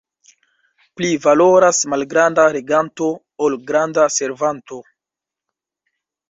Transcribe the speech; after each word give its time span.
Pli 0.99 1.09
valoras 1.25 1.81
malgranda 1.93 2.45
reganto, 2.55 3.11
ol 3.49 3.59
granda 3.69 4.07
servanto. 4.17 4.81